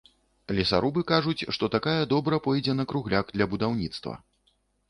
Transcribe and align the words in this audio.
Лесарубы 0.59 1.03
кажуць, 1.11 1.47
што 1.57 1.69
такая 1.77 1.95
добра 2.15 2.41
пойдзе 2.49 2.77
на 2.81 2.89
кругляк 2.93 3.25
для 3.39 3.45
будаўніцтва. 3.53 4.21